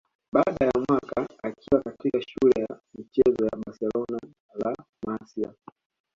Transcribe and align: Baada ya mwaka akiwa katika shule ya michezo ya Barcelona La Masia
Baada 0.31 0.65
ya 0.65 0.71
mwaka 0.89 1.27
akiwa 1.43 1.81
katika 1.83 2.21
shule 2.21 2.61
ya 2.69 2.79
michezo 2.93 3.45
ya 3.45 3.57
Barcelona 3.65 4.19
La 4.63 4.75
Masia 5.05 5.53